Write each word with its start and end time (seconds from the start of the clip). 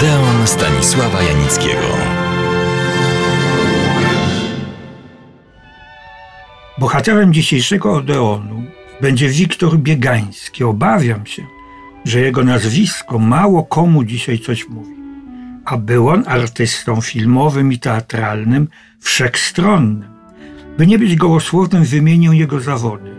Odeon 0.00 0.46
Stanisława 0.46 1.22
Janickiego. 1.22 1.86
Bohaterem 6.78 7.32
dzisiejszego 7.32 7.92
Odeonu 7.92 8.62
będzie 9.00 9.28
Wiktor 9.28 9.78
Biegański. 9.78 10.64
Obawiam 10.64 11.26
się, 11.26 11.42
że 12.04 12.20
jego 12.20 12.44
nazwisko 12.44 13.18
mało 13.18 13.64
komu 13.64 14.04
dzisiaj 14.04 14.38
coś 14.38 14.68
mówi. 14.68 14.94
A 15.64 15.76
był 15.76 16.08
on 16.08 16.24
artystą 16.26 17.00
filmowym 17.00 17.72
i 17.72 17.78
teatralnym 17.78 18.68
wszechstronnym. 19.00 20.10
By 20.78 20.86
nie 20.86 20.98
być 20.98 21.16
gołosłownym, 21.16 21.84
wymienię 21.84 22.28
jego 22.32 22.60
zawody. 22.60 23.16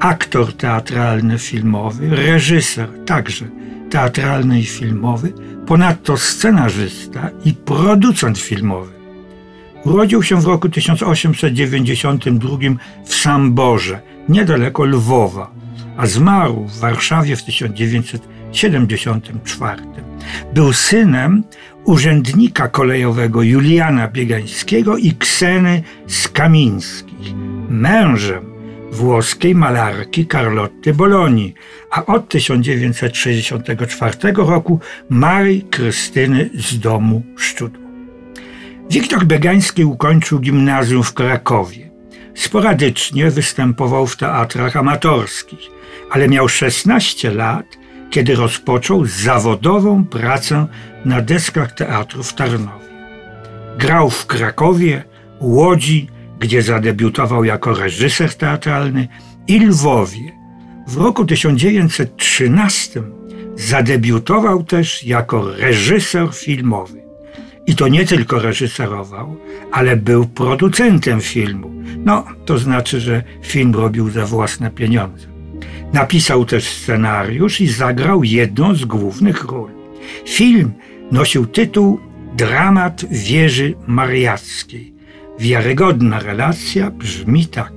Aktor 0.00 0.52
teatralny, 0.52 1.38
filmowy, 1.38 2.16
reżyser 2.16 2.88
także 3.04 3.46
teatralny 3.90 4.60
i 4.60 4.64
filmowy, 4.64 5.32
ponadto 5.66 6.16
scenarzysta 6.16 7.30
i 7.44 7.54
producent 7.54 8.38
filmowy. 8.38 8.92
Urodził 9.84 10.22
się 10.22 10.40
w 10.40 10.46
roku 10.46 10.68
1892 10.68 12.56
w 13.04 13.14
Samborze, 13.14 14.00
niedaleko 14.28 14.84
Lwowa, 14.84 15.50
a 15.96 16.06
zmarł 16.06 16.64
w 16.64 16.78
Warszawie 16.78 17.36
w 17.36 17.44
1974. 17.44 19.82
Był 20.54 20.72
synem 20.72 21.44
urzędnika 21.84 22.68
kolejowego 22.68 23.42
Juliana 23.42 24.08
Biegańskiego 24.08 24.96
i 24.96 25.12
Kseny 25.12 25.82
Skamińskich, 26.06 27.34
mężem 27.68 28.55
włoskiej 28.92 29.54
malarki 29.54 30.26
Carlotty 30.26 30.94
Bologni, 30.94 31.54
a 31.90 32.06
od 32.06 32.28
1964 32.28 34.32
roku 34.36 34.80
Marii 35.10 35.62
Krystyny 35.62 36.50
z 36.54 36.78
domu 36.78 37.22
Szczudło. 37.36 37.86
Wiktor 38.90 39.24
Biegański 39.24 39.84
ukończył 39.84 40.38
gimnazjum 40.38 41.02
w 41.02 41.14
Krakowie. 41.14 41.90
Sporadycznie 42.34 43.30
występował 43.30 44.06
w 44.06 44.16
teatrach 44.16 44.76
amatorskich, 44.76 45.70
ale 46.10 46.28
miał 46.28 46.48
16 46.48 47.30
lat, 47.30 47.66
kiedy 48.10 48.34
rozpoczął 48.34 49.06
zawodową 49.06 50.04
pracę 50.04 50.66
na 51.04 51.20
deskach 51.20 51.72
teatru 51.72 52.22
w 52.22 52.34
Tarnowie. 52.34 52.86
Grał 53.78 54.10
w 54.10 54.26
Krakowie, 54.26 55.04
Łodzi, 55.40 56.08
gdzie 56.40 56.62
zadebiutował 56.62 57.44
jako 57.44 57.74
reżyser 57.74 58.34
teatralny, 58.34 59.08
i 59.48 59.60
Lwowie. 59.60 60.32
W 60.88 60.96
roku 60.96 61.24
1913 61.24 63.02
zadebiutował 63.56 64.64
też 64.64 65.04
jako 65.04 65.50
reżyser 65.56 66.28
filmowy. 66.34 67.02
I 67.66 67.74
to 67.74 67.88
nie 67.88 68.04
tylko 68.04 68.38
reżyserował, 68.38 69.36
ale 69.72 69.96
był 69.96 70.26
producentem 70.26 71.20
filmu. 71.20 71.72
No, 72.04 72.24
to 72.44 72.58
znaczy, 72.58 73.00
że 73.00 73.22
film 73.42 73.74
robił 73.74 74.10
za 74.10 74.26
własne 74.26 74.70
pieniądze. 74.70 75.26
Napisał 75.92 76.44
też 76.44 76.64
scenariusz 76.68 77.60
i 77.60 77.66
zagrał 77.68 78.24
jedną 78.24 78.74
z 78.74 78.84
głównych 78.84 79.44
ról. 79.44 79.70
Film 80.26 80.72
nosił 81.12 81.46
tytuł 81.46 82.00
Dramat 82.36 83.04
wieży 83.10 83.74
mariackiej. 83.86 84.95
Wiarygodna 85.38 86.20
relacja 86.20 86.90
brzmi 86.90 87.46
tak. 87.46 87.72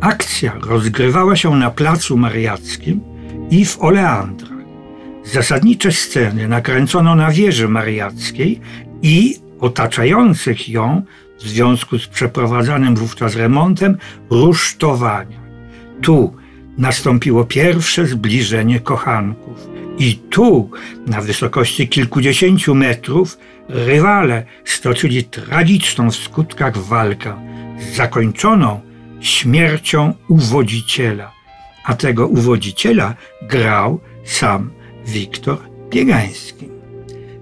Akcja 0.00 0.52
rozgrywała 0.66 1.36
się 1.36 1.56
na 1.56 1.70
placu 1.70 2.16
mariackim 2.16 3.00
i 3.50 3.64
w 3.64 3.82
Oleandrach. 3.82 4.50
Zasadnicze 5.24 5.92
sceny 5.92 6.48
nakręcono 6.48 7.14
na 7.14 7.30
wieży 7.30 7.68
mariackiej 7.68 8.60
i 9.02 9.38
otaczających 9.60 10.68
ją 10.68 11.02
w 11.38 11.42
związku 11.42 11.98
z 11.98 12.06
przeprowadzanym 12.06 12.96
wówczas 12.96 13.36
remontem 13.36 13.96
rusztowania. 14.30 15.40
Tu 16.02 16.34
nastąpiło 16.78 17.44
pierwsze 17.44 18.06
zbliżenie 18.06 18.80
kochanków. 18.80 19.73
I 19.98 20.16
tu, 20.16 20.70
na 21.06 21.20
wysokości 21.20 21.88
kilkudziesięciu 21.88 22.74
metrów, 22.74 23.38
rywale 23.68 24.44
stoczyli 24.64 25.24
tragiczną 25.24 26.10
w 26.10 26.16
skutkach 26.16 26.76
walkę, 26.78 27.36
zakończoną 27.94 28.80
śmiercią 29.20 30.14
uwodziciela. 30.28 31.32
A 31.84 31.94
tego 31.94 32.26
uwodziciela 32.26 33.14
grał 33.42 34.00
sam 34.24 34.70
Wiktor 35.06 35.58
Biegański. 35.90 36.68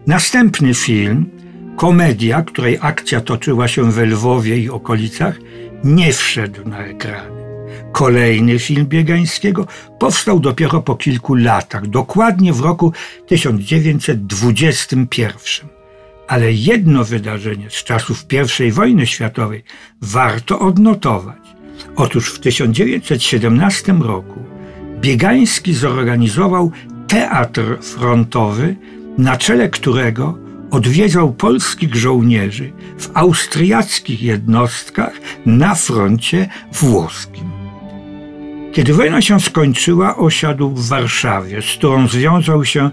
Następny 0.07 0.75
film, 0.75 1.31
komedia, 1.77 2.43
której 2.43 2.79
akcja 2.81 3.21
toczyła 3.21 3.69
się 3.69 3.93
we 3.93 4.07
Lwowie 4.07 4.59
i 4.59 4.71
okolicach, 4.71 5.39
nie 5.84 6.13
wszedł 6.13 6.69
na 6.69 6.79
ekrany. 6.79 7.52
Kolejny 7.93 8.59
film 8.59 8.87
Biegańskiego 8.87 9.66
powstał 9.98 10.41
dopiero 10.41 10.82
po 10.82 10.97
kilku 10.97 11.34
latach, 11.34 11.87
dokładnie 11.87 12.53
w 12.53 12.60
roku 12.60 12.93
1921. 13.26 15.69
Ale 16.28 16.53
jedno 16.53 17.04
wydarzenie 17.04 17.71
z 17.71 17.84
czasów 17.84 18.25
I 18.69 18.72
wojny 18.72 19.06
światowej 19.06 19.65
warto 20.03 20.60
odnotować. 20.60 21.42
Otóż 21.97 22.32
w 22.32 22.41
1917 22.41 23.92
roku 23.92 24.44
Biegański 25.00 25.75
zorganizował 25.75 26.71
teatr 27.09 27.82
frontowy, 27.82 28.76
na 29.19 29.37
czele 29.37 29.69
którego 29.69 30.38
odwiedzał 30.71 31.32
polskich 31.32 31.94
żołnierzy 31.94 32.72
w 32.98 33.10
austriackich 33.15 34.22
jednostkach 34.22 35.12
na 35.47 35.75
froncie 35.75 36.48
włoskim. 36.72 37.52
Kiedy 38.72 38.94
wojna 38.94 39.22
się 39.22 39.41
skończyła, 39.41 40.16
osiadł 40.16 40.71
w 40.71 40.88
Warszawie, 40.88 41.62
z 41.62 41.72
którą 41.75 42.09
związał 42.09 42.65
się 42.65 42.91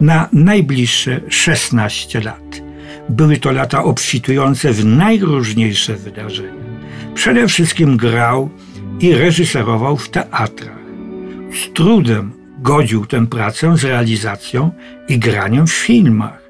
na 0.00 0.28
najbliższe 0.32 1.20
16 1.28 2.20
lat. 2.20 2.62
Były 3.08 3.36
to 3.36 3.52
lata 3.52 3.84
obfitujące 3.84 4.72
w 4.72 4.84
najróżniejsze 4.84 5.96
wydarzenia. 5.96 6.62
Przede 7.14 7.48
wszystkim 7.48 7.96
grał 7.96 8.50
i 9.00 9.14
reżyserował 9.14 9.96
w 9.96 10.08
teatrach. 10.08 10.82
Z 11.52 11.72
trudem 11.72 12.32
godził 12.58 13.06
tę 13.06 13.26
pracę 13.26 13.76
z 13.76 13.84
realizacją 13.84 14.70
i 15.08 15.18
graniem 15.18 15.66
w 15.66 15.72
filmach, 15.72 16.41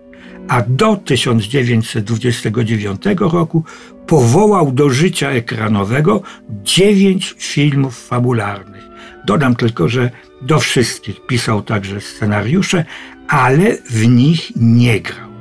a 0.48 0.62
do 0.69 0.97
1929 0.97 3.03
roku 3.20 3.64
powołał 4.06 4.72
do 4.72 4.91
życia 4.91 5.30
ekranowego 5.30 6.22
dziewięć 6.50 7.34
filmów 7.38 8.06
fabularnych. 8.06 8.82
Dodam 9.26 9.56
tylko, 9.56 9.88
że 9.88 10.10
do 10.42 10.60
wszystkich 10.60 11.26
pisał 11.26 11.62
także 11.62 12.00
scenariusze, 12.00 12.84
ale 13.28 13.76
w 13.91 14.06
nich 14.06 14.52
nie 14.56 15.00
grał. 15.00 15.32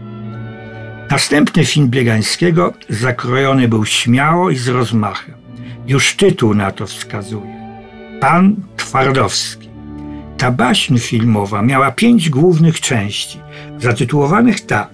Następny 1.09 1.66
film 1.66 1.88
Biegańskiego 1.88 2.73
zakrojony 2.90 3.67
był 3.67 3.85
śmiało 3.85 4.50
i 4.50 4.56
z 4.56 4.67
rozmachem. 4.67 5.35
Już 5.88 6.16
tytuł 6.16 6.53
na 6.53 6.72
to 6.72 6.88
wskazuje. 6.88 7.61
Pan 8.19 8.56
Twardowski. 8.78 9.60
Ta 10.41 10.52
baśń 10.52 10.97
filmowa 10.97 11.62
miała 11.62 11.91
pięć 11.91 12.29
głównych 12.29 12.81
części, 12.81 13.40
zatytułowanych 13.79 14.62
tak: 14.62 14.94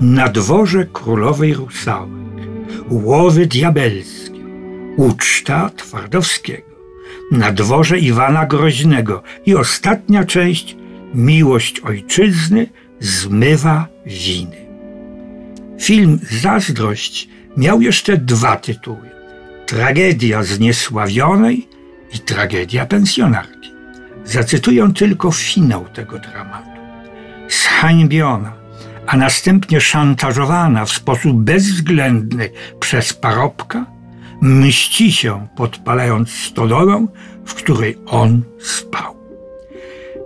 Na 0.00 0.28
dworze 0.28 0.86
królowej 0.92 1.54
Rusałek, 1.54 2.10
Łowy 2.90 3.46
diabelskie, 3.46 4.40
Uczta 4.96 5.70
Twardowskiego, 5.76 6.68
Na 7.30 7.52
dworze 7.52 7.98
Iwana 7.98 8.46
Groźnego 8.46 9.22
i 9.46 9.54
ostatnia 9.54 10.24
część 10.24 10.76
Miłość 11.14 11.80
ojczyzny 11.80 12.66
zmywa 13.00 13.88
winy. 14.06 14.66
Film 15.80 16.18
Zazdrość 16.42 17.28
miał 17.56 17.80
jeszcze 17.80 18.16
dwa 18.16 18.56
tytuły: 18.56 19.10
Tragedia 19.66 20.42
zniesławionej 20.42 21.68
i 22.14 22.18
Tragedia 22.18 22.86
pensjonarki. 22.86 23.73
Zacytuję 24.24 24.92
tylko 24.94 25.32
finał 25.32 25.84
tego 25.84 26.18
dramatu. 26.18 26.68
Zhańbiona, 27.48 28.52
a 29.06 29.16
następnie 29.16 29.80
szantażowana 29.80 30.84
w 30.84 30.92
sposób 30.92 31.36
bezwzględny 31.36 32.50
przez 32.80 33.12
parobka, 33.12 33.86
mści 34.40 35.12
się 35.12 35.46
podpalając 35.56 36.30
stodołę, 36.30 37.06
w 37.46 37.54
której 37.54 37.98
on 38.06 38.42
spał. 38.60 39.16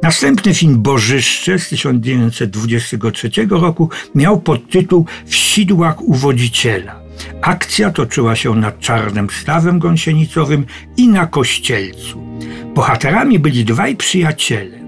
Następny 0.02 0.54
film 0.54 0.82
Bożyszcze 0.82 1.58
z 1.58 1.68
1923 1.68 3.30
roku 3.50 3.90
miał 4.14 4.40
podtytuł 4.40 5.06
W 5.26 5.34
sidłach 5.34 6.02
uwodziciela. 6.02 7.00
Akcja 7.42 7.90
toczyła 7.90 8.36
się 8.36 8.54
nad 8.54 8.80
Czarnym 8.80 9.28
Stawem 9.30 9.78
Gąsienicowym 9.78 10.66
i 10.96 11.08
na 11.08 11.26
Kościelcu. 11.26 12.27
Bohaterami 12.74 13.38
byli 13.38 13.64
dwaj 13.64 13.96
przyjaciele, 13.96 14.78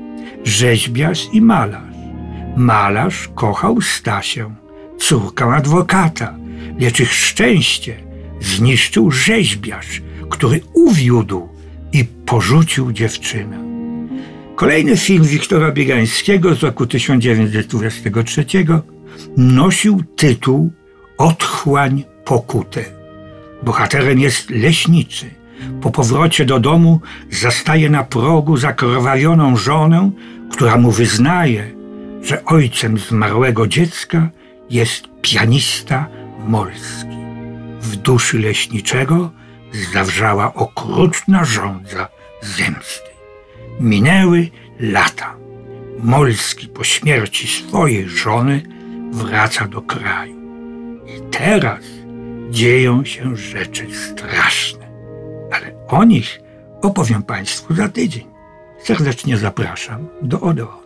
rzeźbiarz 0.44 1.28
i 1.32 1.40
malarz. 1.40 1.94
Malarz 2.56 3.28
kochał 3.34 3.80
Stasię, 3.80 4.54
córkę 4.98 5.44
adwokata, 5.44 6.34
lecz 6.78 7.00
ich 7.00 7.12
szczęście 7.12 8.10
zniszczył 8.40 9.10
rzeźbiarz, 9.10 10.02
który 10.30 10.60
uwiódł 10.74 11.48
i 11.92 12.04
porzucił 12.04 12.92
dziewczynę. 12.92 13.70
Kolejny 14.56 14.96
film 14.96 15.24
Wiktora 15.24 15.72
Biegańskiego 15.72 16.54
z 16.54 16.62
roku 16.62 16.86
1923 16.86 18.44
nosił 19.36 20.02
tytuł 20.16 20.72
Otchłań 21.18 22.04
pokutę. 22.24 22.84
Bohaterem 23.62 24.18
jest 24.18 24.50
leśniczy. 24.50 25.39
Po 25.80 25.90
powrocie 25.90 26.44
do 26.44 26.60
domu 26.60 27.00
zastaje 27.30 27.90
na 27.90 28.04
progu 28.04 28.56
zakrwawioną 28.56 29.56
żonę, 29.56 30.10
która 30.52 30.76
mu 30.76 30.90
wyznaje, 30.90 31.74
że 32.22 32.44
ojcem 32.44 32.98
zmarłego 32.98 33.66
dziecka 33.66 34.28
jest 34.70 35.04
pianista 35.22 36.06
Molski. 36.46 37.16
W 37.80 37.96
duszy 37.96 38.38
leśniczego 38.38 39.30
zawrzała 39.94 40.54
okrutna 40.54 41.44
żądza 41.44 42.08
zemsty. 42.42 43.10
Minęły 43.80 44.50
lata. 44.80 45.36
Molski 45.98 46.68
po 46.68 46.84
śmierci 46.84 47.48
swojej 47.48 48.08
żony 48.08 48.62
wraca 49.12 49.68
do 49.68 49.82
kraju. 49.82 50.34
I 51.06 51.30
teraz 51.30 51.84
dzieją 52.50 53.04
się 53.04 53.36
rzeczy 53.36 53.86
straszne. 53.94 54.79
O 55.90 56.04
nich 56.04 56.40
opowiem 56.82 57.22
Państwu 57.22 57.74
za 57.74 57.88
tydzień. 57.88 58.26
Serdecznie 58.82 59.36
zapraszam 59.36 60.08
do 60.22 60.40
Odeonu. 60.40 60.79